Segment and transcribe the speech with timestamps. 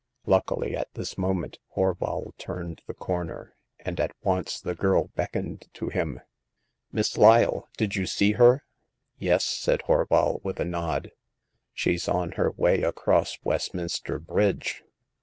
[0.25, 5.89] Luckily, at this moment Horval turned the corner, and at once the girl beckoned to
[5.89, 6.19] him."
[6.91, 8.63] Miss Lyle— did you see her?"
[9.19, 11.11] Yes," said Horval, with a nod;
[11.71, 14.81] she's on her way across Westminster Bridge.''